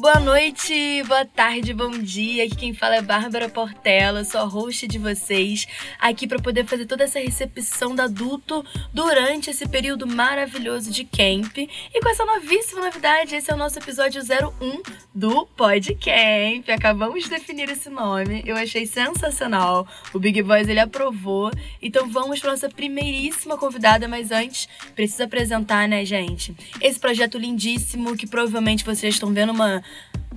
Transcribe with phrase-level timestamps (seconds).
[0.00, 2.44] Boa noite, boa tarde, bom dia.
[2.44, 5.66] Aqui quem fala é Bárbara Portela, sou a host de vocês,
[5.98, 11.54] aqui para poder fazer toda essa recepção do adulto durante esse período maravilhoso de camp.
[11.58, 14.82] E com essa novíssima novidade, esse é o nosso episódio 01
[15.14, 16.66] do Podcamp.
[16.74, 19.86] Acabamos de definir esse nome, eu achei sensacional.
[20.14, 21.50] O Big Boys ele aprovou.
[21.82, 26.54] Então vamos para nossa primeiríssima convidada, mas antes preciso apresentar, né, gente?
[26.80, 29.84] Esse projeto lindíssimo que provavelmente vocês estão vendo uma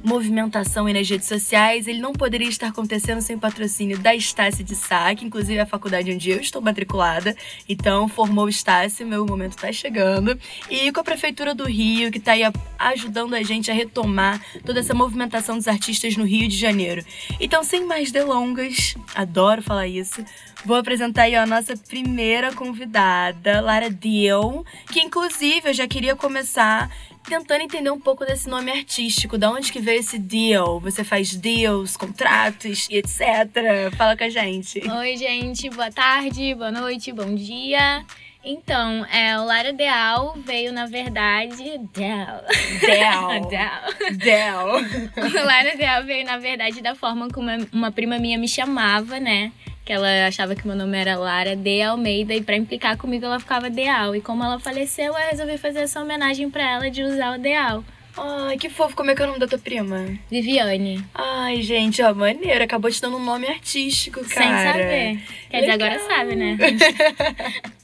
[0.03, 5.15] movimentação nas redes sociais, ele não poderia estar acontecendo sem patrocínio da Estácio de Sá,
[5.15, 7.35] que inclusive é a faculdade onde eu estou matriculada.
[7.67, 10.37] Então, formou o Estácio, meu momento está chegando.
[10.69, 12.43] E com a Prefeitura do Rio, que está aí
[12.77, 17.03] ajudando a gente a retomar toda essa movimentação dos artistas no Rio de Janeiro.
[17.39, 20.23] Então, sem mais delongas, adoro falar isso,
[20.65, 26.91] vou apresentar aí a nossa primeira convidada, Lara Diel, que inclusive eu já queria começar
[27.27, 30.79] tentando entender um pouco desse nome artístico, da onde que veio esse deal?
[30.79, 33.91] Você faz deals, contratos e etc.
[33.97, 34.79] Fala com a gente.
[34.89, 38.05] Oi, gente, boa tarde, boa noite, bom dia.
[38.45, 41.63] Então, é, o Lara Deal veio, na verdade.
[41.93, 42.43] Deal.
[42.81, 43.47] Deal.
[43.47, 44.17] Deal.
[44.17, 44.67] Deal.
[45.15, 49.53] o Lara Deal veio, na verdade, da forma como uma prima minha me chamava, né?
[49.85, 53.39] Que ela achava que meu nome era Lara de Almeida e para implicar comigo ela
[53.39, 54.15] ficava Deal.
[54.15, 57.83] E como ela faleceu, eu resolvi fazer essa homenagem para ela de usar o Deal.
[58.17, 58.95] Ai, que fofo.
[58.95, 60.05] Como é que é o nome da tua prima?
[60.29, 61.03] Viviane.
[61.13, 62.63] Ai, gente, ó, maneiro.
[62.63, 64.29] Acabou te dando um nome artístico, cara.
[64.29, 65.23] Sem saber.
[65.49, 66.57] Quer dizer, agora sabe, né?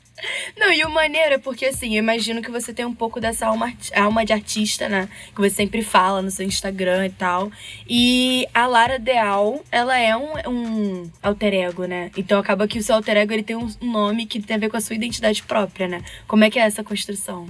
[0.58, 3.48] Não, e o maneiro é porque, assim, eu imagino que você tem um pouco dessa
[3.48, 5.08] alma, alma de artista, né?
[5.34, 7.52] Que você sempre fala no seu Instagram e tal.
[7.88, 12.12] E a Lara Deal, ela é um, um alter ego, né?
[12.18, 14.70] Então acaba que o seu alter ego ele tem um nome que tem a ver
[14.70, 16.04] com a sua identidade própria, né?
[16.28, 17.48] Como é que é essa construção?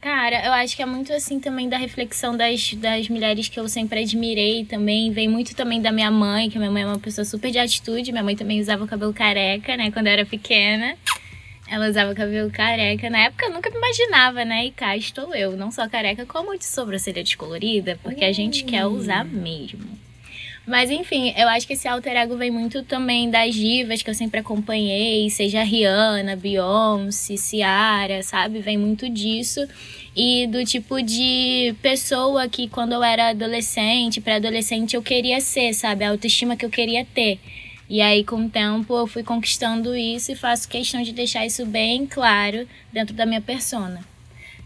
[0.00, 3.68] Cara, eu acho que é muito assim também da reflexão das, das mulheres que eu
[3.68, 5.10] sempre admirei também.
[5.10, 8.12] Vem muito também da minha mãe, que minha mãe é uma pessoa super de atitude.
[8.12, 10.96] Minha mãe também usava o cabelo careca, né, quando eu era pequena.
[11.68, 13.10] Ela usava cabelo careca.
[13.10, 14.66] Na época eu nunca me imaginava, né?
[14.66, 18.86] E cá estou eu, não só careca, como de sobrancelha descolorida, porque a gente quer
[18.86, 19.96] usar mesmo.
[20.66, 24.14] Mas enfim, eu acho que esse alter ego vem muito também das divas que eu
[24.14, 28.58] sempre acompanhei, seja Rihanna, Beyoncé, Ciara, sabe?
[28.58, 29.66] Vem muito disso.
[30.14, 36.04] E do tipo de pessoa que quando eu era adolescente, pré-adolescente, eu queria ser, sabe?
[36.04, 37.38] A autoestima que eu queria ter.
[37.88, 41.64] E aí, com o tempo, eu fui conquistando isso e faço questão de deixar isso
[41.64, 44.04] bem claro dentro da minha persona.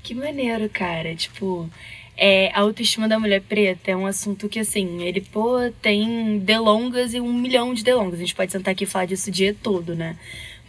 [0.03, 1.15] Que maneiro, cara.
[1.15, 1.69] Tipo,
[2.17, 7.13] é, a autoestima da mulher preta é um assunto que, assim, ele, pô, tem delongas
[7.13, 8.15] e um milhão de delongas.
[8.15, 10.17] A gente pode sentar aqui e falar disso o dia todo, né?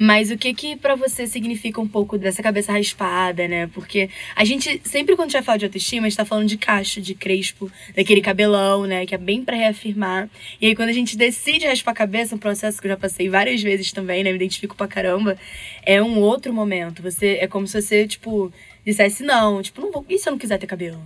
[0.03, 3.67] Mas o que que para você significa um pouco dessa cabeça raspada, né?
[3.67, 6.47] Porque a gente, sempre quando a gente vai falar de autoestima, a gente tá falando
[6.47, 9.06] de cacho, de crespo, daquele cabelão, né?
[9.06, 10.28] Que é bem para reafirmar.
[10.59, 13.29] E aí quando a gente decide raspar a cabeça, um processo que eu já passei
[13.29, 14.31] várias vezes também, né?
[14.31, 15.38] Me identifico pra caramba.
[15.85, 17.03] É um outro momento.
[17.03, 18.51] Você, é como se você, tipo,
[18.83, 19.62] dissesse não.
[19.62, 21.00] Tipo, não vou, e se eu não quiser ter cabelo?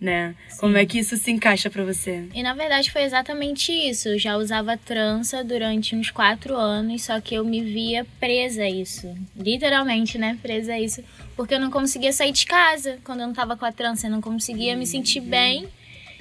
[0.00, 0.34] Né?
[0.48, 0.60] Sim.
[0.60, 2.28] Como é que isso se encaixa para você?
[2.32, 4.08] E na verdade foi exatamente isso.
[4.08, 8.70] Eu já usava trança durante uns quatro anos, só que eu me via presa a
[8.70, 9.12] isso.
[9.36, 10.38] Literalmente, né?
[10.40, 11.02] Presa a isso.
[11.36, 14.06] Porque eu não conseguia sair de casa quando eu não tava com a trança.
[14.06, 15.28] Eu não conseguia me sentir uhum.
[15.28, 15.68] bem.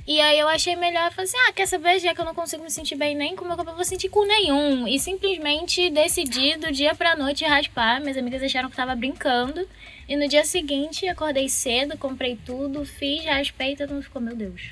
[0.08, 2.64] E aí eu achei melhor fazer assim, ah, quer saber, já que eu não consigo
[2.64, 4.88] me sentir bem nem com o meu cabelo, eu vou sentir com nenhum.
[4.88, 8.00] E simplesmente decidi do dia pra noite raspar.
[8.00, 9.68] Minhas amigas acharam que eu tava brincando.
[10.08, 14.36] E no dia seguinte, acordei cedo, comprei tudo, fiz, raspei e todo mundo ficou, meu
[14.36, 14.72] Deus.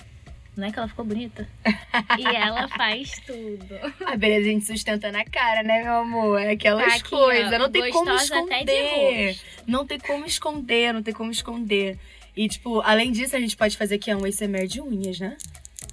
[0.56, 1.48] Não é que ela ficou bonita?
[2.18, 3.76] e ela faz tudo.
[4.06, 6.40] A beleza a gente sustenta na cara, né, meu amor?
[6.40, 7.60] É aquelas tá coisas.
[7.60, 9.38] Não tem como esconder.
[9.68, 12.00] Não tem como esconder, não tem como esconder.
[12.36, 15.36] E, tipo, além disso, a gente pode fazer aqui um ASMR de unhas, né?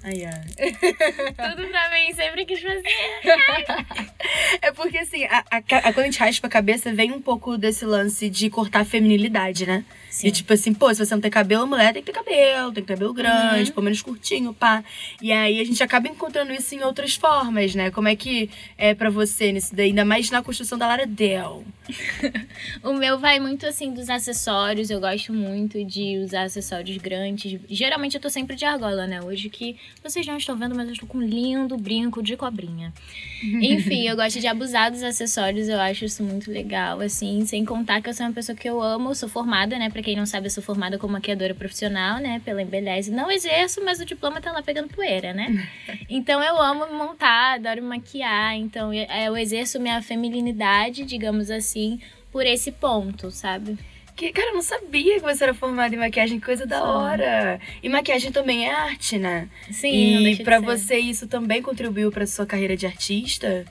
[0.03, 1.49] Aí, ó.
[1.49, 2.83] Tudo pra mim, sempre quis fazer.
[4.61, 7.57] é porque, assim, a, a, a, quando a gente raspa a cabeça, vem um pouco
[7.57, 9.85] desse lance de cortar a feminilidade, né?
[10.13, 10.27] Sim.
[10.27, 12.83] E tipo assim, pô, se você não tem cabelo, mulher tem que ter cabelo, tem
[12.83, 13.73] que ter cabelo grande, uhum.
[13.73, 14.83] pelo menos curtinho, pá.
[15.19, 17.89] E aí a gente acaba encontrando isso em outras formas, né?
[17.89, 18.47] Como é que
[18.77, 21.65] é para você nisso daí, ainda mais na construção da Lara Del?
[22.83, 27.59] o meu vai muito assim dos acessórios, eu gosto muito de usar acessórios grandes.
[27.67, 29.19] Geralmente eu tô sempre de argola, né?
[29.19, 32.93] Hoje que vocês não estão vendo, mas eu estou com um lindo brinco de cobrinha.
[33.41, 38.01] Enfim, eu gosto de abusar dos acessórios, eu acho isso muito legal, assim, sem contar
[38.01, 40.25] que eu sou uma pessoa que eu amo, eu sou formada, né, para quem não
[40.25, 43.11] sabe, eu sou formada como maquiadora profissional, né, pela Embeleze.
[43.11, 45.67] Não exerço, mas o diploma tá lá pegando poeira, né?
[46.09, 51.99] Então eu amo montar, adoro maquiar, então eu, eu exerço minha feminilidade, digamos assim,
[52.31, 53.77] por esse ponto, sabe?
[54.15, 57.59] Que, cara, eu não sabia que você era formada em maquiagem, coisa da hora.
[57.81, 59.49] E maquiagem também é arte, né?
[59.71, 63.65] Sim, E para você isso também contribuiu para sua carreira de artista?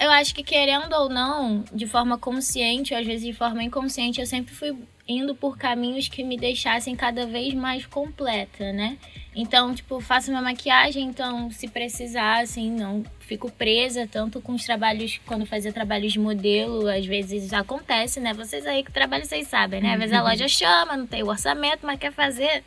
[0.00, 4.20] Eu acho que querendo ou não, de forma consciente, ou às vezes de forma inconsciente,
[4.20, 4.76] eu sempre fui
[5.08, 8.96] indo por caminhos que me deixassem cada vez mais completa, né?
[9.34, 14.64] Então, tipo, faço minha maquiagem, então se precisar, assim, não fico presa tanto com os
[14.64, 18.32] trabalhos, quando fazia trabalhos de modelo, às vezes acontece, né?
[18.32, 19.94] Vocês aí que trabalham, vocês sabem, né?
[19.94, 22.62] Às vezes a loja chama, não tem o orçamento, mas quer fazer.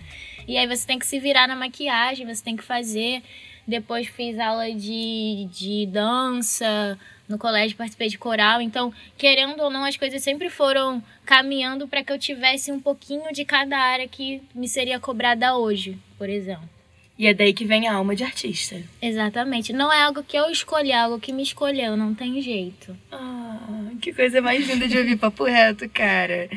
[0.47, 3.23] E aí você tem que se virar na maquiagem, você tem que fazer.
[3.67, 9.85] Depois fiz aula de, de dança, no colégio participei de coral, então, querendo ou não,
[9.85, 14.41] as coisas sempre foram caminhando para que eu tivesse um pouquinho de cada área que
[14.53, 16.69] me seria cobrada hoje, por exemplo.
[17.17, 18.81] E é daí que vem a alma de artista.
[19.01, 19.71] Exatamente.
[19.71, 22.97] Não é algo que eu escolhi, é algo que me escolheu, não tem jeito.
[23.11, 26.49] Ah, que coisa mais linda de ouvir papo reto, cara.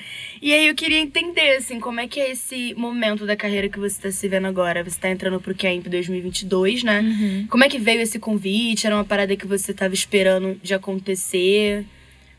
[0.47, 3.81] E aí eu queria entender, assim, como é que é esse momento da carreira que
[3.81, 4.85] você está se vendo agora?
[4.85, 7.01] Você está entrando pro Camp 2022, né?
[7.01, 7.47] Uhum.
[7.51, 8.87] Como é que veio esse convite?
[8.87, 11.85] Era uma parada que você estava esperando de acontecer?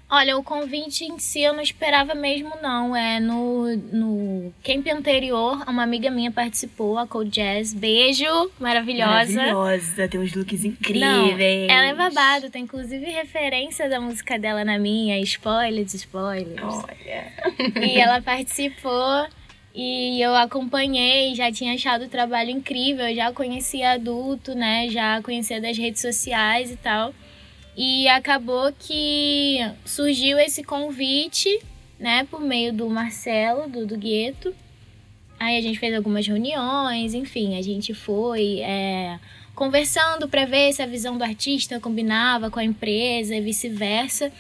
[0.10, 2.96] Olha, o convite em si eu não esperava mesmo, não.
[2.96, 7.74] É no, no camp anterior, uma amiga minha participou, a Cold Jazz.
[7.74, 8.26] Beijo,
[8.58, 9.34] maravilhosa.
[9.34, 11.68] Maravilhosa, tem uns looks incríveis.
[11.70, 16.62] Não, ela é babado, tem inclusive referência da música dela na minha, spoilers, spoilers.
[16.64, 17.34] Olha.
[17.82, 19.28] E ela participou
[19.76, 24.88] e eu acompanhei, já tinha achado o trabalho incrível, já conhecia adulto, né?
[24.90, 27.14] Já conhecia das redes sociais e tal.
[27.78, 31.62] E acabou que surgiu esse convite,
[32.00, 34.52] né, por meio do Marcelo, do, do Gueto.
[35.40, 39.20] Aí a gente fez algumas reuniões, enfim, a gente foi é,
[39.54, 44.32] conversando para ver se a visão do artista combinava com a empresa e vice-versa.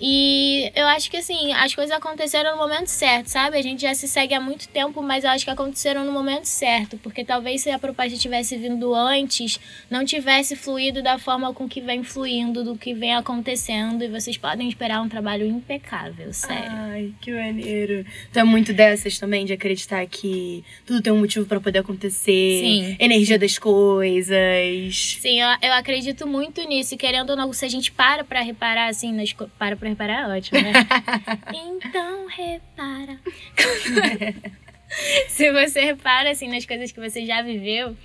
[0.00, 3.56] E eu acho que assim, as coisas aconteceram no momento certo, sabe?
[3.56, 6.44] A gente já se segue há muito tempo, mas eu acho que aconteceram no momento
[6.44, 9.58] certo, porque talvez se a proposta tivesse vindo antes,
[9.90, 14.36] não tivesse fluído da forma com que vem fluindo, do que vem acontecendo, e vocês
[14.36, 16.70] podem esperar um trabalho impecável, sério.
[16.70, 18.04] Ai, que maneiro.
[18.32, 22.60] Tu é muito dessas também, de acreditar que tudo tem um motivo para poder acontecer,
[22.60, 22.96] Sim.
[22.98, 25.16] energia das coisas.
[25.20, 28.88] Sim, eu, eu acredito muito nisso, querendo ou não, se a gente para pra reparar,
[28.88, 30.72] assim, nas, para reparar é ótimo, né?
[31.52, 33.18] então repara.
[35.28, 37.96] Se você repara assim nas coisas que você já viveu,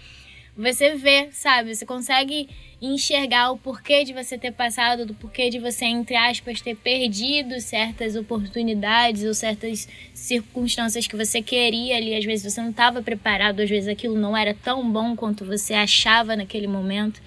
[0.58, 1.74] você vê, sabe?
[1.74, 2.50] Você consegue
[2.82, 7.60] enxergar o porquê de você ter passado, do porquê de você, entre aspas, ter perdido
[7.62, 12.16] certas oportunidades ou certas circunstâncias que você queria ali.
[12.16, 15.74] Às vezes você não estava preparado, às vezes aquilo não era tão bom quanto você
[15.74, 17.22] achava naquele momento.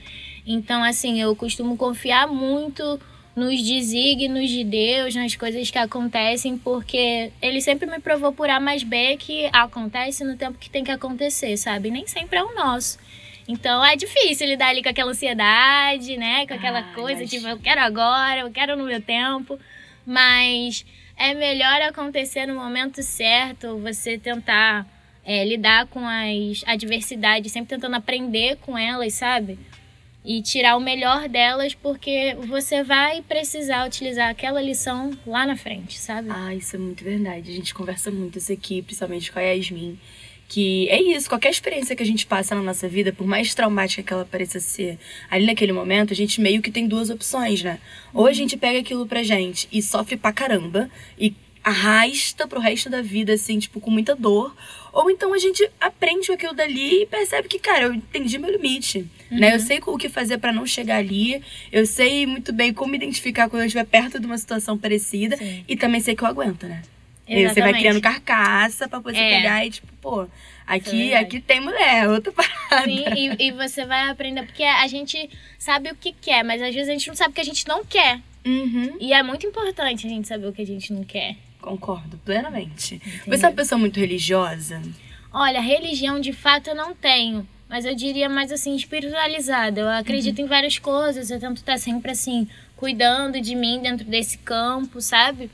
[0.47, 3.01] Então, assim, eu costumo confiar muito
[3.35, 8.61] nos desígnios de Deus, nas coisas que acontecem, porque ele sempre me provou por A
[8.61, 11.91] mais B que acontece no tempo que tem que acontecer, sabe?
[11.91, 12.99] Nem sempre é o nosso.
[13.47, 16.47] Então é difícil lidar ali com aquela ansiedade, né?
[16.47, 19.59] Com aquela ah, coisa, tipo, eu quero agora, eu quero no meu tempo.
[20.07, 20.85] Mas
[21.17, 24.87] é melhor acontecer no momento certo, você tentar
[25.25, 29.59] é, lidar com as adversidades, sempre tentando aprender com elas, sabe?
[30.25, 35.99] E tirar o melhor delas, porque você vai precisar utilizar aquela lição lá na frente,
[35.99, 36.31] sabe?
[36.31, 37.51] Ah, isso é muito verdade.
[37.51, 39.99] A gente conversa muito isso aqui, principalmente com a Yasmin.
[40.49, 44.03] Que é isso, qualquer experiência que a gente passa na nossa vida, por mais traumática
[44.03, 44.99] que ela pareça ser,
[45.31, 47.79] ali naquele momento, a gente meio que tem duas opções, né?
[48.13, 48.35] Ou a uhum.
[48.35, 53.33] gente pega aquilo pra gente e sofre pra caramba e arrasta pro resto da vida,
[53.33, 54.55] assim, tipo, com muita dor.
[54.93, 58.51] Ou então a gente aprende com aquilo dali e percebe que, cara, eu entendi meu
[58.51, 58.99] limite,
[59.31, 59.39] uhum.
[59.41, 59.49] né?
[59.49, 59.59] Eu uhum.
[59.59, 61.43] sei o que fazer para não chegar ali.
[61.73, 65.37] Eu sei muito bem como identificar quando eu estiver perto de uma situação parecida.
[65.37, 65.65] Sim.
[65.67, 66.83] E também sei que eu aguento, né?
[67.27, 67.55] Exatamente.
[67.55, 69.37] Você vai criando carcaça para poder é.
[69.37, 70.29] pegar e, tipo, pô,
[70.67, 72.85] aqui, é aqui tem mulher, outra parada.
[72.85, 76.75] Sim, e, e você vai aprender, porque a gente sabe o que quer, mas às
[76.75, 78.21] vezes a gente não sabe o que a gente não quer.
[78.45, 78.97] Uhum.
[79.01, 81.37] E é muito importante a gente saber o que a gente não quer.
[81.65, 83.01] Concordo plenamente.
[83.27, 84.83] Você é uma pessoa muito religiosa?
[85.33, 87.49] Olha, religião de fato eu não tenho.
[87.71, 89.81] Mas eu diria mais assim, espiritualizada.
[89.81, 90.45] Eu acredito uhum.
[90.45, 91.31] em várias coisas.
[91.31, 95.51] Eu tento estar sempre assim, cuidando de mim dentro desse campo, sabe?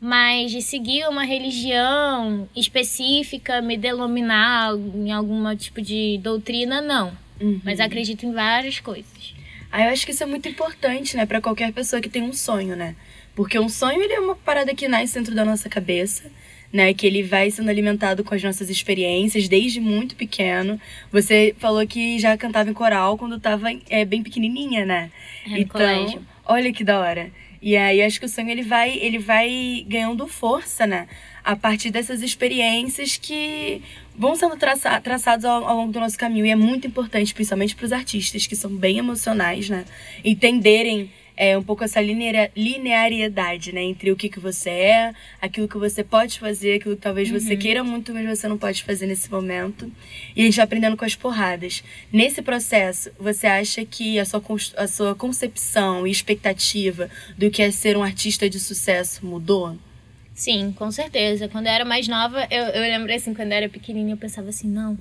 [0.00, 7.12] Mas de seguir uma religião específica, me denominar em algum tipo de doutrina, não.
[7.40, 7.60] Uhum.
[7.64, 9.34] Mas acredito em várias coisas.
[9.72, 12.32] Ah, eu acho que isso é muito importante, né, para qualquer pessoa que tem um
[12.32, 12.94] sonho, né?
[13.34, 16.30] Porque um sonho ele é uma parada que nasce dentro da nossa cabeça,
[16.72, 16.92] né?
[16.92, 20.80] Que ele vai sendo alimentado com as nossas experiências desde muito pequeno.
[21.10, 25.10] Você falou que já cantava em coral quando estava é, bem pequenininha, né?
[25.46, 26.22] É, então, colégio.
[26.44, 27.30] olha que da hora.
[27.62, 31.06] E aí acho que o sonho ele vai, ele vai ganhando força, né?
[31.44, 33.80] A partir dessas experiências que
[34.16, 36.44] vão sendo traça traçados ao, ao, longo do nosso caminho.
[36.44, 39.84] E é muito importante, principalmente para os artistas que são bem emocionais, né?
[40.24, 43.82] Entenderem é, um pouco essa linearidade, né?
[43.82, 47.38] Entre o que, que você é, aquilo que você pode fazer, aquilo que talvez uhum.
[47.38, 49.90] você queira muito, mas você não pode fazer nesse momento.
[50.36, 51.82] E a gente vai aprendendo com as porradas.
[52.12, 54.42] Nesse processo, você acha que a sua,
[54.76, 59.76] a sua concepção e expectativa do que é ser um artista de sucesso mudou?
[60.34, 61.48] Sim, com certeza.
[61.48, 64.48] Quando eu era mais nova, eu, eu lembro assim, quando eu era pequenininha, eu pensava
[64.48, 64.98] assim, não,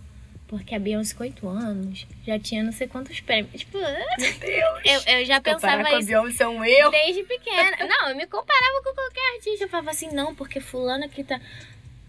[0.51, 3.61] porque a Beyoncé com 8 anos já tinha não sei quantos prêmios.
[3.61, 3.77] Tipo,
[4.19, 4.81] Meu Deus.
[4.83, 5.97] Eu, eu já pensava com isso.
[5.97, 6.91] A Beyoncé é um erro.
[6.91, 7.87] Desde pequena.
[7.87, 9.63] Não, eu me comparava com qualquer artista.
[9.63, 11.39] Eu falava assim, não, porque fulana que tá.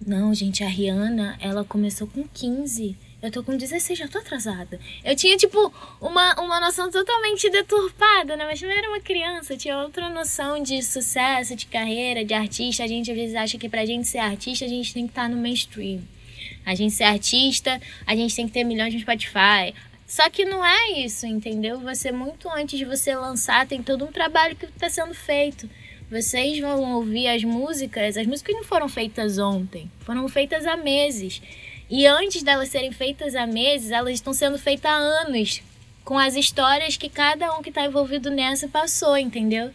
[0.04, 2.99] Não, gente, a Rihanna, ela começou com 15.
[3.22, 4.80] Eu tô com 16, já tô atrasada.
[5.04, 8.44] Eu tinha, tipo, uma, uma noção totalmente deturpada, né?
[8.44, 12.82] Mas eu era uma criança, eu tinha outra noção de sucesso, de carreira, de artista.
[12.82, 15.22] A gente às vezes acha que pra gente ser artista, a gente tem que estar
[15.22, 16.00] tá no mainstream.
[16.64, 19.75] A gente ser artista, a gente tem que ter milhões de Spotify.
[20.07, 21.81] Só que não é isso, entendeu?
[21.81, 25.69] Você, muito antes de você lançar, tem todo um trabalho que está sendo feito.
[26.11, 31.40] Vocês vão ouvir as músicas, as músicas não foram feitas ontem, foram feitas há meses.
[31.88, 35.62] E antes delas serem feitas há meses, elas estão sendo feitas há anos,
[36.04, 39.71] com as histórias que cada um que está envolvido nessa passou, entendeu?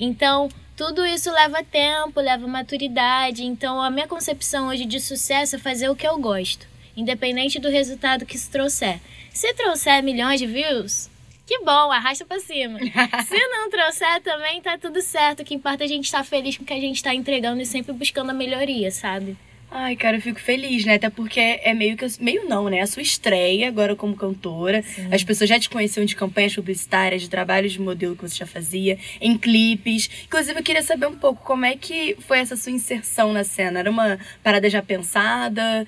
[0.00, 3.44] Então, tudo isso leva tempo, leva maturidade.
[3.44, 7.68] Então, a minha concepção hoje de sucesso é fazer o que eu gosto, independente do
[7.68, 9.00] resultado que se trouxer.
[9.32, 11.10] Se trouxer milhões de views,
[11.46, 12.78] que bom, arrasta pra cima.
[13.28, 15.40] Se não trouxer também, tá tudo certo.
[15.40, 17.14] O que importa é a gente estar tá feliz com o que a gente tá
[17.14, 19.36] entregando e sempre buscando a melhoria, sabe?
[19.74, 20.96] Ai, cara, eu fico feliz, né?
[20.96, 22.06] Até porque é meio que.
[22.20, 22.82] Meio não, né?
[22.82, 24.82] A sua estreia agora como cantora.
[24.82, 25.08] Sim.
[25.10, 28.46] As pessoas já te conheciam de campanhas publicitárias, de trabalhos de modelo que você já
[28.46, 30.10] fazia, em clipes.
[30.26, 33.78] Inclusive, eu queria saber um pouco como é que foi essa sua inserção na cena.
[33.78, 35.86] Era uma parada já pensada?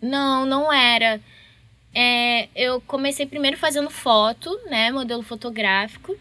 [0.00, 1.20] Não, não era.
[1.94, 4.90] É, eu comecei primeiro fazendo foto, né?
[4.90, 6.16] Modelo fotográfico.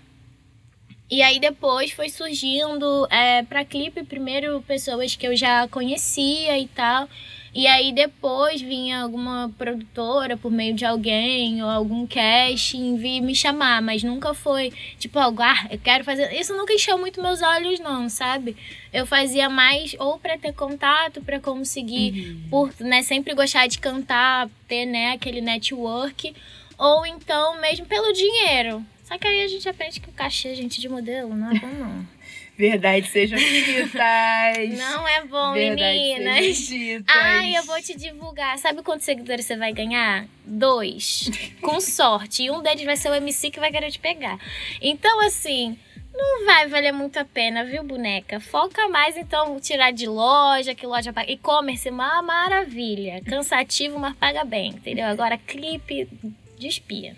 [1.09, 6.67] E aí depois foi surgindo é, para clipe primeiro pessoas que eu já conhecia e
[6.67, 7.07] tal.
[7.55, 13.33] E aí depois vinha alguma produtora por meio de alguém ou algum casting vir me
[13.33, 16.31] chamar, mas nunca foi tipo algo, ah, eu quero fazer.
[16.33, 18.55] Isso nunca encheu muito meus olhos não, sabe?
[18.93, 22.49] Eu fazia mais ou para ter contato, para conseguir uhum.
[22.49, 26.35] por, né, sempre gostar de cantar, ter, né, aquele network,
[26.77, 28.85] ou então mesmo pelo dinheiro.
[29.07, 31.67] Só que aí a gente aprende que o cachê, gente, de modelo, não é bom,
[31.67, 32.05] não.
[32.57, 34.77] Verdade sejam ditas.
[34.77, 36.57] Não é bom, Verdade meninas.
[36.57, 38.57] Sejam Ai, eu vou te divulgar.
[38.57, 40.27] Sabe quantos seguidores você vai ganhar?
[40.43, 41.29] Dois.
[41.61, 42.43] Com sorte.
[42.43, 44.37] E um deles vai ser o MC que vai querer te pegar.
[44.81, 45.79] Então, assim,
[46.13, 48.41] não vai valer muito a pena, viu, boneca?
[48.41, 51.31] Foca mais, então, tirar de loja, que loja paga.
[51.31, 53.21] E-commerce, uma maravilha.
[53.23, 55.05] Cansativo, mas paga bem, entendeu?
[55.05, 56.09] Agora, clipe
[56.57, 57.15] de espia.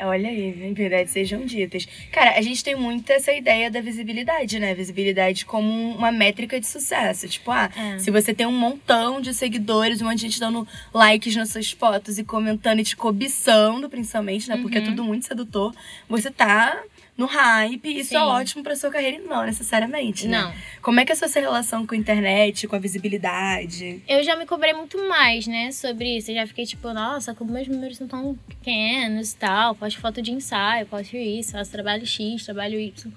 [0.00, 1.86] Olha aí, em verdade sejam ditas.
[2.10, 4.74] Cara, a gente tem muito essa ideia da visibilidade, né?
[4.74, 7.28] Visibilidade como uma métrica de sucesso.
[7.28, 7.98] Tipo, ah, é.
[7.98, 11.70] se você tem um montão de seguidores, um monte de gente dando likes nas suas
[11.70, 14.56] fotos e comentando e te cobiçando, principalmente, né?
[14.56, 14.86] Porque é uhum.
[14.86, 15.72] é tudo muito sedutor.
[16.08, 16.82] Você tá
[17.16, 18.24] no hype, isso é Sim.
[18.24, 20.42] é ótimo para sua carreira, não necessariamente, né?
[20.42, 20.52] Não.
[20.82, 24.02] Como é que é a sua relação com a internet, com a visibilidade?
[24.08, 26.30] Eu já me cobrei muito mais, né, sobre isso.
[26.30, 30.20] Eu já fiquei tipo, nossa, como meus números são tão pequenos e tal, posto foto
[30.20, 33.12] de ensaio, posto isso, faço trabalho X, trabalho Y.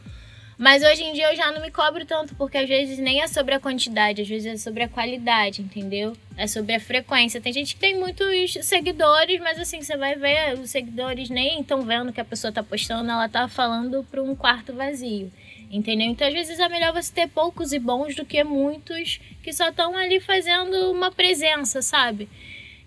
[0.57, 3.27] Mas hoje em dia eu já não me cobro tanto, porque às vezes nem é
[3.27, 6.17] sobre a quantidade, às vezes é sobre a qualidade, entendeu?
[6.35, 7.39] É sobre a frequência.
[7.39, 11.83] Tem gente que tem muitos seguidores, mas assim, você vai ver, os seguidores nem estão
[11.83, 15.31] vendo que a pessoa tá postando, ela tá falando para um quarto vazio.
[15.69, 16.07] Entendeu?
[16.07, 19.69] Então, às vezes é melhor você ter poucos e bons do que muitos que só
[19.69, 22.27] estão ali fazendo uma presença, sabe?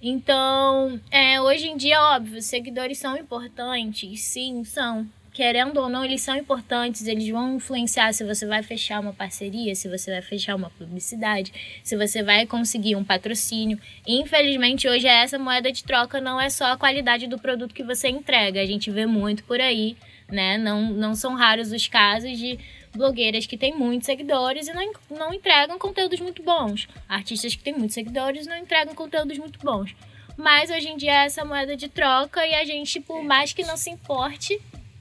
[0.02, 6.22] Então, é, hoje em dia, óbvio, seguidores são importantes, sim, são querendo ou não, eles
[6.22, 10.56] são importantes, eles vão influenciar se você vai fechar uma parceria, se você vai fechar
[10.56, 13.78] uma publicidade, se você vai conseguir um patrocínio.
[14.06, 17.84] Infelizmente, hoje é essa moeda de troca não é só a qualidade do produto que
[17.84, 18.60] você entrega.
[18.60, 19.96] A gente vê muito por aí,
[20.28, 20.58] né?
[20.58, 22.58] Não, não são raros os casos de
[22.92, 26.88] blogueiras que têm muitos seguidores e não, não entregam conteúdos muito bons.
[27.08, 29.94] Artistas que têm muitos seguidores não entregam conteúdos muito bons.
[30.36, 33.62] Mas hoje em dia é essa moeda de troca e a gente, por mais que
[33.62, 34.60] não se importe,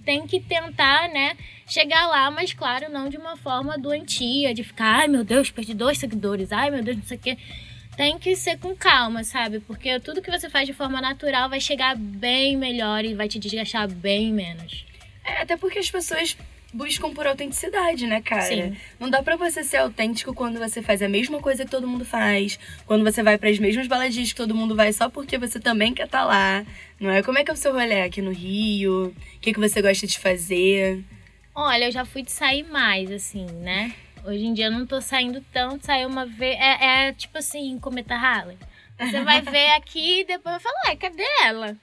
[0.09, 1.37] tem que tentar, né,
[1.67, 5.75] chegar lá, mas claro, não de uma forma doentia, de ficar, ai meu Deus, perdi
[5.75, 7.37] dois seguidores, ai meu Deus, não sei o quê.
[7.95, 9.59] Tem que ser com calma, sabe?
[9.59, 13.37] Porque tudo que você faz de forma natural vai chegar bem melhor e vai te
[13.37, 14.83] desgastar bem menos.
[15.23, 16.35] É, até porque as pessoas
[16.73, 18.43] buscam por autenticidade, né, cara?
[18.43, 18.77] Sim.
[18.99, 22.05] Não dá pra você ser autêntico quando você faz a mesma coisa que todo mundo
[22.05, 25.59] faz, quando você vai para as mesmas baladinhas que todo mundo vai só porque você
[25.59, 26.65] também quer estar tá lá,
[26.99, 27.23] não é?
[27.23, 29.13] Como é que é o seu rolê aqui no Rio?
[29.35, 31.03] O que, que você gosta de fazer?
[31.55, 33.93] Olha, eu já fui de sair mais, assim, né?
[34.23, 36.57] Hoje em dia eu não tô saindo tanto, sair uma vez.
[36.59, 38.57] É, é tipo assim, cometa Harley.
[38.99, 41.77] Você vai ver aqui e depois vai falar, ué, cadê ela?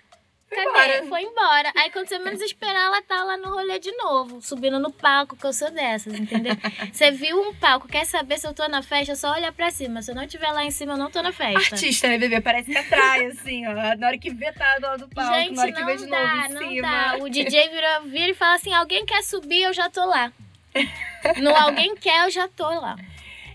[0.52, 1.06] Embora.
[1.08, 1.72] Foi embora.
[1.76, 5.36] Aí quando você menos esperar, ela tá lá no rolê de novo, subindo no palco,
[5.36, 6.54] que eu sou dessas, entendeu?
[6.92, 9.70] Você viu um palco, quer saber se eu tô na festa, é só olhar pra
[9.70, 10.00] cima.
[10.02, 11.74] Se eu não estiver lá em cima, eu não tô na festa.
[11.74, 12.40] Artista, né, bebê?
[12.40, 13.74] Parece que atrai, assim, ó.
[13.96, 15.34] Na hora que vê, tá do lado do palco.
[15.34, 16.82] Gente, na hora que vê de dá, novo em não cima.
[16.82, 17.16] dá.
[17.20, 20.32] O DJ vira, vira e fala assim, alguém quer subir, eu já tô lá.
[21.42, 22.96] no alguém quer, eu já tô lá.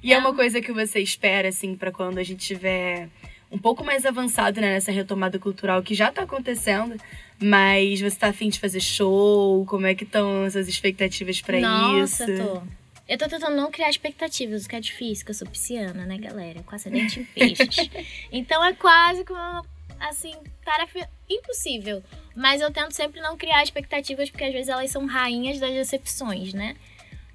[0.03, 3.07] E é uma coisa que você espera, assim, pra quando a gente tiver
[3.51, 6.95] um pouco mais avançado né, nessa retomada cultural que já tá acontecendo,
[7.37, 9.65] mas você tá afim de fazer show?
[9.65, 12.43] Como é que estão essas expectativas Nossa, isso?
[12.43, 12.61] tô.
[13.07, 16.17] Eu tô tentando não criar expectativas, o que é difícil, que eu sou pisciana, né,
[16.17, 16.63] galera?
[16.63, 17.89] Com acidente em peixes.
[18.31, 19.65] então é quase uma,
[19.99, 22.01] assim, tarefa impossível.
[22.33, 26.53] Mas eu tento sempre não criar expectativas, porque às vezes elas são rainhas das decepções,
[26.53, 26.77] né?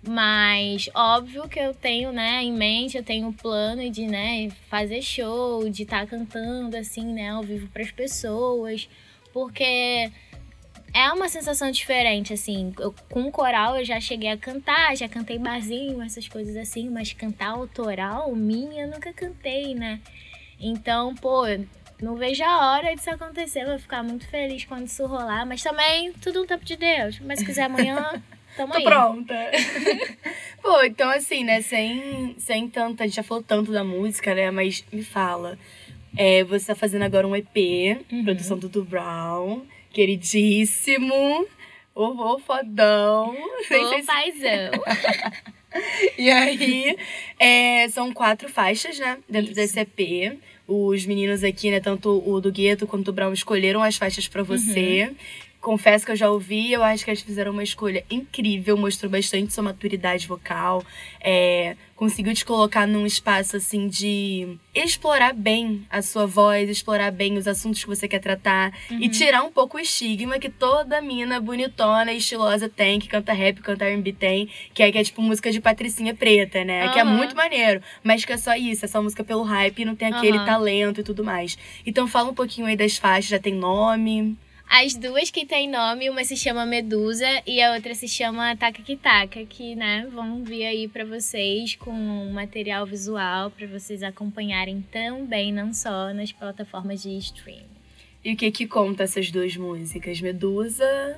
[0.07, 5.03] Mas óbvio que eu tenho, né, em mente, eu tenho um plano de, né, fazer
[5.03, 8.89] show, de estar cantando assim, né, ao vivo para as pessoas,
[9.33, 10.11] porque
[10.95, 12.73] é uma sensação diferente, assim.
[12.79, 17.13] Eu, com coral eu já cheguei a cantar, já cantei barzinho, essas coisas assim, mas
[17.13, 20.01] cantar autoral, minha, eu nunca cantei, né?
[20.59, 21.43] Então, pô,
[22.01, 26.13] não vejo a hora disso acontecer, vou ficar muito feliz quando isso rolar, mas também
[26.13, 27.19] tudo no tempo de Deus.
[27.21, 28.23] Mas se quiser amanhã,
[28.57, 28.85] tamo Tô aí.
[28.85, 29.35] pronta.
[30.63, 34.51] Pô, então assim, né, sem, sem tanto, a gente já falou tanto da música, né,
[34.51, 35.59] mas me fala.
[36.17, 37.57] É, você tá fazendo agora um EP,
[38.11, 38.25] Uhum.
[38.25, 41.47] produção do Dudu Brown, queridíssimo,
[41.95, 43.33] o, o fodão.
[43.71, 44.71] Nem sei Ô, paizão.
[46.17, 46.97] E aí,
[47.39, 49.61] é, são quatro faixas, né, dentro Isso.
[49.61, 50.39] desse EP.
[50.67, 54.43] Os meninos aqui, né, tanto o do Gueto quanto o Brown, escolheram as faixas pra
[54.43, 55.13] você.
[55.67, 59.53] Confesso que eu já ouvi, eu acho que eles fizeram uma escolha incrível, mostrou bastante
[59.53, 60.85] sua maturidade vocal,
[61.21, 67.37] é, conseguiu te colocar num espaço assim de explorar bem a sua voz, explorar bem
[67.37, 71.41] os assuntos que você quer tratar e tirar um pouco o estigma que toda mina
[71.41, 75.21] bonitona e estilosa tem, que canta rap, canta R&B tem, que é, que é tipo
[75.21, 76.91] música de patricinha preta, né?
[76.91, 79.85] Que é muito maneiro, mas que é só isso, é só música pelo hype e
[79.85, 80.47] não tem aquele Aham.
[80.47, 81.59] talento e tudo mais.
[81.85, 84.37] Então fala um pouquinho aí das faixas, já tem nome?
[84.69, 88.83] As duas que tem nome, uma se chama Medusa e a outra se chama Taca
[88.83, 91.93] que Taca, que, né, vão vir aí pra vocês com
[92.33, 97.77] material visual pra vocês acompanharem também, não só nas plataformas de streaming.
[98.25, 100.21] E o que que conta essas duas músicas?
[100.21, 101.17] Medusa.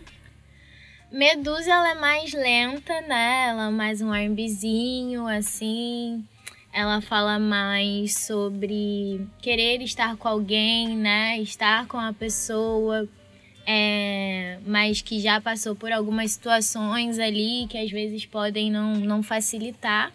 [1.10, 3.46] Medusa, ela é mais lenta, né?
[3.48, 6.22] Ela é mais um R&Bzinho, assim.
[6.70, 11.38] Ela fala mais sobre querer estar com alguém, né?
[11.40, 13.08] Estar com a pessoa,
[13.70, 19.22] é, mas que já passou por algumas situações ali que às vezes podem não, não
[19.22, 20.10] facilitar.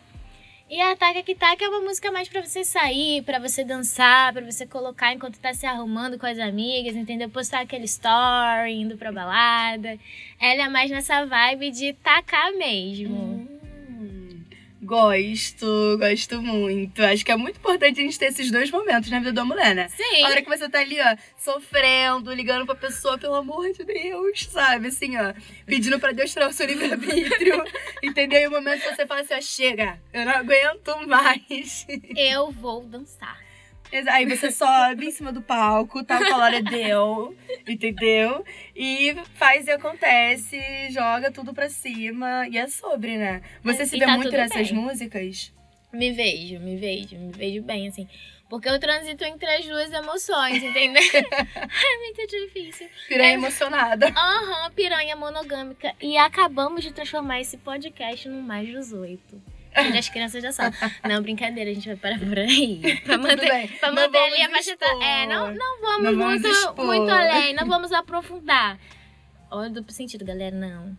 [0.67, 4.33] E a Taca que Taca é uma música mais pra você sair, pra você dançar,
[4.33, 7.29] pra você colocar enquanto tá se arrumando com as amigas, entendeu?
[7.29, 9.99] Postar aquele story, indo pra balada.
[10.41, 13.15] Ela é mais nessa vibe de tacar mesmo.
[13.15, 13.52] Hum,
[14.93, 17.03] gosto, gosto muito.
[17.03, 19.73] Acho que é muito importante a gente ter esses dois momentos na vida da mulher,
[19.73, 19.87] né?
[19.89, 20.23] Sim.
[20.23, 24.47] A hora que você tá ali, ó, sofrendo, ligando pra pessoa, pelo amor de Deus,
[24.51, 24.89] sabe?
[24.89, 25.33] Assim, ó,
[25.65, 27.63] pedindo pra Deus tirar o seu livre-arbítrio,
[28.03, 28.41] entendeu?
[28.41, 31.87] E o momento que você fala assim, ó, chega, eu não aguento mais.
[32.15, 33.42] Eu vou dançar.
[34.09, 36.17] Aí você sobe em cima do palco, tá?
[36.17, 37.35] Com a Laura deu,
[37.67, 38.43] entendeu?
[38.75, 40.59] E faz e acontece,
[40.91, 42.47] joga tudo pra cima.
[42.49, 43.41] E é sobre, né?
[43.63, 44.79] Você E se vê tá muito nessas bem.
[44.79, 45.53] músicas?
[45.91, 48.07] Me vejo, me vejo, me vejo bem, assim.
[48.49, 51.01] Porque eu transito entre as duas emoções, entendeu?
[51.13, 52.87] é muito difícil.
[53.07, 53.33] Pirei É.
[53.33, 54.07] emocionada.
[54.09, 55.93] Aham, piranha monogâmica.
[56.01, 59.41] E acabamos de transformar esse podcast num mais 18.
[59.77, 60.79] Onde as crianças já sabem.
[61.07, 62.81] Não, brincadeira, a gente vai parar por aí.
[63.03, 64.93] Pra manter, pra manter ali a faixa etária.
[64.93, 65.03] expor.
[65.03, 66.85] É, não, não vamos, Não vamos muito, expor.
[66.85, 68.77] muito além, não vamos aprofundar.
[69.51, 70.95] Olha o duplo sentido, galera, não.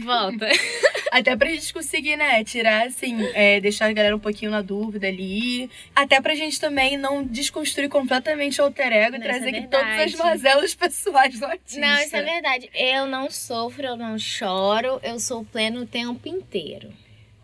[0.00, 0.46] Volta.
[1.10, 5.06] Até pra gente conseguir, né, tirar, assim, é, deixar a galera um pouquinho na dúvida
[5.06, 5.70] ali.
[5.94, 9.58] Até pra gente também não desconstruir completamente o alter ego e Não, trazer isso é
[9.60, 11.80] aqui todas as mazelas pessoais do artista.
[11.80, 12.68] Não, isso é verdade.
[12.74, 16.92] Eu não sofro, eu não choro, eu sou pleno o tempo inteiro.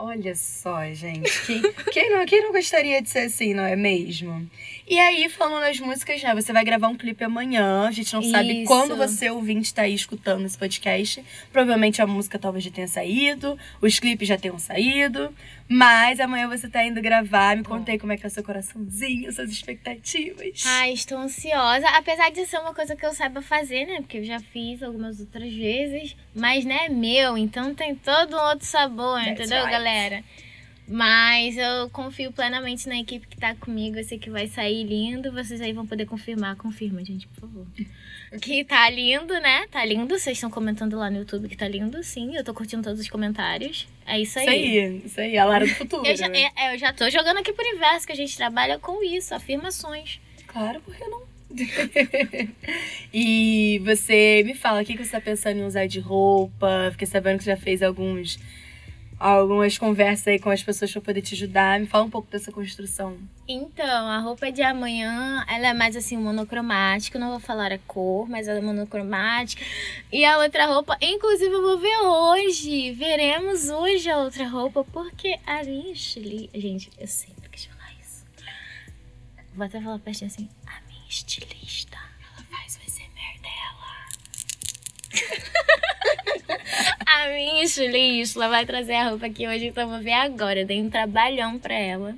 [0.02, 1.30] Olha só, gente.
[1.44, 1.60] Quem,
[1.92, 4.50] quem, não, quem não gostaria de ser assim, não é mesmo?
[4.90, 6.34] E aí, falando nas músicas, né?
[6.34, 7.86] Você vai gravar um clipe amanhã.
[7.86, 8.66] A gente não sabe Isso.
[8.66, 11.24] quando você, ouvinte, tá aí escutando esse podcast.
[11.52, 15.32] Provavelmente a música talvez já tenha saído, os clipes já tenham saído.
[15.68, 17.56] Mas amanhã você tá indo gravar.
[17.56, 20.64] Me contei como é que tá seu coraçãozinho, suas expectativas.
[20.66, 21.86] Ai, estou ansiosa.
[21.90, 23.98] Apesar de ser uma coisa que eu saiba fazer, né?
[23.98, 26.16] Porque eu já fiz algumas outras vezes.
[26.34, 27.38] Mas, né, é meu.
[27.38, 29.70] Então tem todo um outro sabor, That's entendeu, right.
[29.70, 30.24] galera?
[30.92, 33.96] Mas eu confio plenamente na equipe que tá comigo.
[33.96, 35.30] Eu sei que vai sair lindo.
[35.30, 36.56] Vocês aí vão poder confirmar.
[36.56, 37.64] Confirma, gente, por favor.
[38.42, 39.68] Que tá lindo, né?
[39.70, 40.18] Tá lindo.
[40.18, 42.34] Vocês estão comentando lá no YouTube que tá lindo, sim.
[42.34, 43.86] Eu tô curtindo todos os comentários.
[44.04, 44.46] É isso aí.
[44.46, 46.04] Isso aí, isso aí, a Lara do futuro.
[46.04, 46.50] Eu já, né?
[46.56, 50.20] é, eu já tô jogando aqui pro universo, que a gente trabalha com isso, afirmações.
[50.48, 51.22] Claro, por que não?
[53.14, 56.88] e você me fala, o que que você tá pensando em usar de roupa?
[56.90, 58.40] Fiquei sabendo que já fez alguns
[59.20, 61.78] algumas conversas aí com as pessoas pra poder te ajudar.
[61.78, 63.18] Me fala um pouco dessa construção.
[63.46, 67.18] Então, a roupa de amanhã, ela é mais assim, monocromática.
[67.18, 69.62] Não vou falar a cor, mas ela é monocromática.
[70.10, 72.92] E a outra roupa, inclusive eu vou ver hoje.
[72.92, 76.58] Veremos hoje a outra roupa, porque a estilista...
[76.58, 78.24] Gente, eu sempre quis falar isso.
[79.54, 80.48] Vou até falar pertinho assim.
[80.66, 83.90] A minha estilista, ela faz o SMR dela.
[87.06, 90.60] a minha estilista vai trazer a roupa aqui hoje, então eu vou ver agora.
[90.60, 92.14] Eu dei um trabalhão pra ela.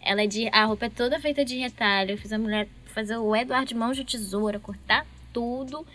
[0.00, 0.48] Ela é de.
[0.48, 2.12] A roupa é toda feita de retalho.
[2.12, 5.86] Eu fiz a mulher fazer o Eduardo de mão de tesoura, cortar tudo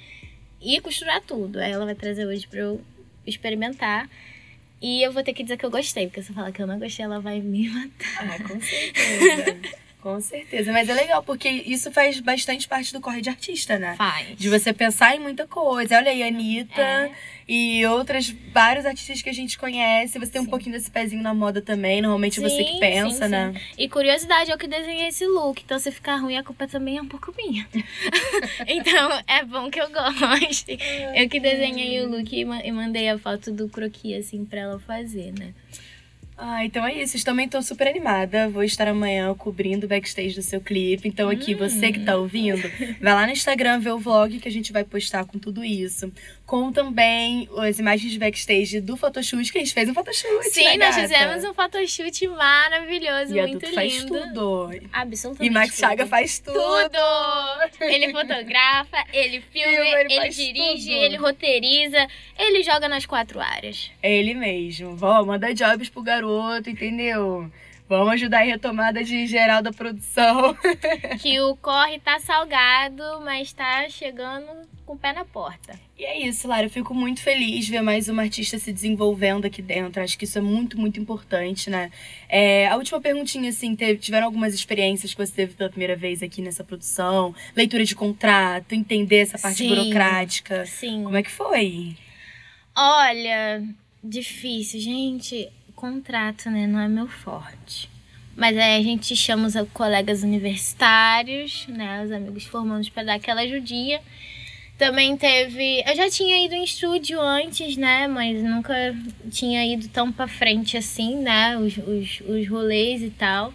[0.62, 1.60] e costurar tudo.
[1.60, 2.82] Aí ela vai trazer hoje pra eu
[3.26, 4.10] experimentar.
[4.82, 6.68] E eu vou ter que dizer que eu gostei, porque se eu falar que eu
[6.68, 8.36] não gostei, ela vai me matar.
[8.36, 9.85] Ah, com certeza.
[10.06, 10.72] Com certeza.
[10.72, 13.96] Mas é legal, porque isso faz bastante parte do corre de artista, né?
[13.98, 14.38] Faz.
[14.38, 15.98] De você pensar em muita coisa.
[15.98, 17.12] Olha aí, Anitta É.
[17.48, 20.20] e outras, vários artistas que a gente conhece.
[20.20, 20.50] Você tem um Sim.
[20.52, 22.04] pouquinho desse pezinho na moda também.
[22.04, 23.54] Normalmente você que Sim, pensa, sim, né?
[23.56, 23.60] sim.
[23.80, 25.60] E curiosidade, eu que desenhei esse look.
[25.66, 27.68] Então, se ficar ruim, a culpa também é um pouco minha.
[28.68, 30.78] então, é bom que eu goste.
[31.16, 34.60] Eu que desenhei o look e ma- e mandei a foto do croquis, assim, pra
[34.62, 35.52] ela fazer, né?
[36.38, 37.24] Ah, então é isso.
[37.24, 38.50] Também tô super animada.
[38.50, 41.08] Vou estar amanhã cobrindo o backstage do seu clipe.
[41.08, 42.70] Então, aqui, você que tá ouvindo,
[43.00, 46.12] vai lá no Instagram ver o vlog que a gente vai postar com tudo isso.
[46.46, 50.44] Com também as imagens de backstage do photoshoot, que a gente fez um photoshoot.
[50.52, 51.08] Sim, né, nós gata?
[51.08, 54.08] fizemos um photoshoot maravilhoso, E muito Dudu faz lindo.
[54.08, 54.70] tudo.
[54.94, 55.52] Absolutamente.
[55.52, 56.10] E Max Chaga tudo.
[56.10, 56.54] faz tudo.
[56.54, 57.84] Tudo!
[57.84, 61.04] Ele fotografa, ele filma, Filma, ele ele, dirige, tudo.
[61.04, 63.90] ele roteiriza, ele joga nas quatro áreas.
[64.04, 64.96] É ele mesmo.
[64.96, 67.52] Vamos, manda jobs pro garoto, entendeu?
[67.90, 70.56] Vamos ajudar em retomada de geral da produção.
[71.22, 74.46] Que o corre tá salgado, mas tá chegando
[74.86, 75.80] com o pé na porta.
[75.98, 76.68] E é isso, Lara.
[76.68, 80.02] Eu fico muito feliz de ver mais uma artista se desenvolvendo aqui dentro.
[80.02, 81.92] Acho que isso é muito, muito importante, né?
[82.30, 86.22] É, a última perguntinha, assim, teve, tiveram algumas experiências que você teve pela primeira vez
[86.22, 87.34] aqui nessa produção?
[87.56, 89.70] Leitura de contrato, entender essa parte Sim.
[89.70, 90.66] burocrática.
[90.66, 91.04] Sim.
[91.04, 91.96] Como é que foi?
[92.76, 93.64] Olha,
[94.04, 95.50] difícil, gente.
[95.76, 96.68] Contrato, né?
[96.68, 97.90] Não é meu forte.
[98.36, 102.04] Mas aí a gente chama os colegas universitários, né?
[102.04, 104.02] Os amigos formandos para dar aquela ajudinha.
[104.78, 105.82] Também teve.
[105.88, 108.08] Eu já tinha ido em estúdio antes, né?
[108.08, 108.74] Mas nunca
[109.32, 111.58] tinha ido tão pra frente assim, né?
[111.58, 113.54] Os, os, os rolês e tal.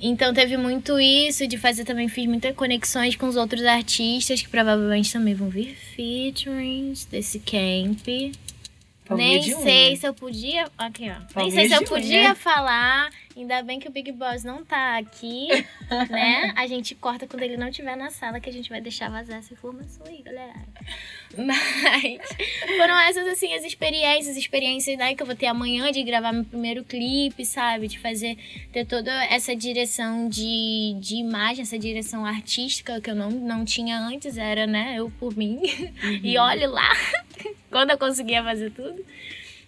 [0.00, 4.48] Então teve muito isso de fazer também, fiz muitas conexões com os outros artistas que
[4.48, 8.06] provavelmente também vão vir featurings desse camp.
[9.04, 10.68] Palminha Nem sei se eu podia.
[10.76, 11.40] Aqui, ó.
[11.40, 13.10] Nem sei se eu podia falar.
[13.38, 15.46] Ainda bem que o Big Boss não tá aqui,
[16.10, 16.52] né?
[16.56, 19.38] A gente corta quando ele não estiver na sala, que a gente vai deixar vazar
[19.38, 20.54] essa informação aí, galera.
[21.36, 22.18] Mas
[22.76, 26.44] foram essas, assim, as experiências, experiências né, que eu vou ter amanhã de gravar meu
[26.44, 27.86] primeiro clipe, sabe?
[27.86, 28.36] De fazer,
[28.72, 34.00] ter toda essa direção de, de imagem, essa direção artística que eu não, não tinha
[34.00, 35.60] antes, era, né, eu por mim.
[36.24, 36.90] E olhe lá,
[37.70, 39.04] quando eu conseguia fazer tudo.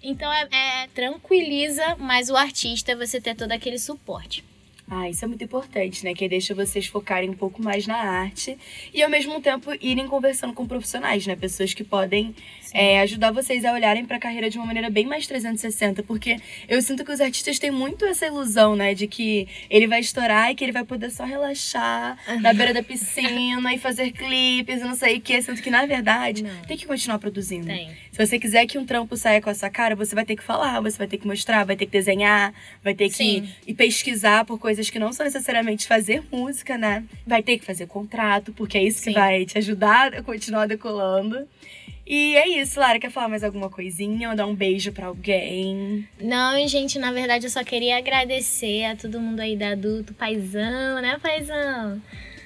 [0.02, 4.44] Então é, é tranquiliza, mas o artista você ter todo aquele suporte.
[4.92, 6.12] Ah, isso é muito importante, né?
[6.12, 8.58] Que deixa vocês focarem um pouco mais na arte
[8.92, 11.36] e ao mesmo tempo irem conversando com profissionais, né?
[11.36, 12.34] Pessoas que podem
[12.74, 16.82] é, ajudar vocês a olharem pra carreira de uma maneira bem mais 360, porque eu
[16.82, 18.92] sinto que os artistas têm muito essa ilusão, né?
[18.92, 22.82] De que ele vai estourar e que ele vai poder só relaxar na beira da
[22.82, 25.40] piscina e fazer clipes e não sei o que.
[25.40, 26.62] Sinto que, na verdade, Não.
[26.62, 27.68] tem que continuar produzindo.
[27.68, 27.96] Tem.
[28.20, 30.42] Se você quiser que um trampo saia com a sua cara, você vai ter que
[30.42, 32.52] falar, você vai ter que mostrar, vai ter que desenhar,
[32.85, 37.02] vai ter que ir pesquisar por coisas que não são necessariamente fazer música, né?
[37.26, 39.14] Vai ter que fazer contrato, porque é isso que Sim.
[39.14, 41.48] vai te ajudar a continuar decolando.
[42.06, 42.98] E é isso, Lara.
[42.98, 46.06] Quer falar mais alguma coisinha ou dar um beijo pra alguém?
[46.20, 51.00] Não, gente, na verdade eu só queria agradecer a todo mundo aí da adulto, paizão,
[51.00, 52.02] né, paizão?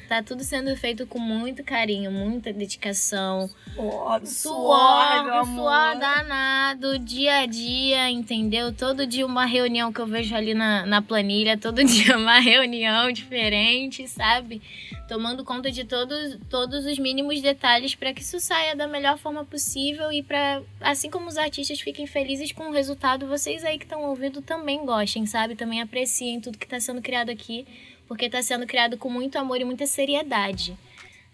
[0.09, 3.49] Tá tudo sendo feito com muito carinho, muita dedicação.
[3.77, 8.73] Oh, suor, suor, suor danado, dia a dia, entendeu?
[8.73, 13.11] Todo dia uma reunião que eu vejo ali na, na planilha, todo dia uma reunião
[13.11, 14.61] diferente, sabe?
[15.09, 19.45] Tomando conta de todos, todos os mínimos detalhes para que isso saia da melhor forma
[19.45, 23.85] possível e para, assim como os artistas fiquem felizes com o resultado, vocês aí que
[23.85, 25.57] estão ouvindo também gostem, sabe?
[25.57, 27.67] Também apreciem tudo que está sendo criado aqui
[28.07, 30.77] porque está sendo criado com muito amor e muita seriedade,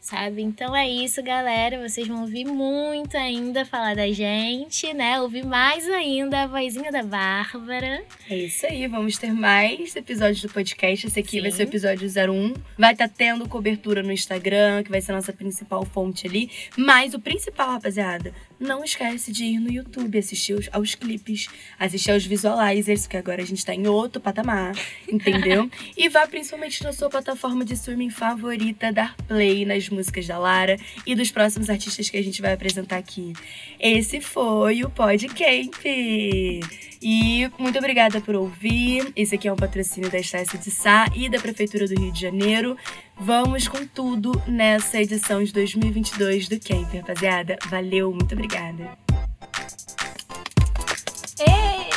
[0.01, 0.43] sabe?
[0.43, 1.87] Então é isso, galera.
[1.87, 5.21] Vocês vão ouvir muito ainda falar da gente, né?
[5.21, 8.03] Ouvir mais ainda a vozinha da Bárbara.
[8.29, 11.07] É isso aí, vamos ter mais episódios do podcast.
[11.07, 11.43] Esse aqui Sim.
[11.43, 12.55] vai ser o episódio 01.
[12.79, 16.51] Vai estar tá tendo cobertura no Instagram, que vai ser a nossa principal fonte ali.
[16.77, 22.11] Mas o principal, rapaziada, não esquece de ir no YouTube, assistir aos, aos clipes, assistir
[22.11, 24.75] aos visualizers, que agora a gente tá em outro patamar,
[25.09, 25.71] entendeu?
[25.97, 30.79] e vá principalmente na sua plataforma de streaming favorita, dar play nas músicas da Lara
[31.07, 33.33] e dos próximos artistas que a gente vai apresentar aqui.
[33.79, 35.85] Esse foi o Podcamp!
[37.03, 39.11] E muito obrigada por ouvir.
[39.17, 42.21] Esse aqui é um patrocínio da Estácia de Sá e da Prefeitura do Rio de
[42.21, 42.77] Janeiro.
[43.19, 47.59] Vamos com tudo nessa edição de 2022 do Camp, rapaziada.
[47.69, 48.99] Valeu, muito obrigada.
[51.39, 51.91] Ei!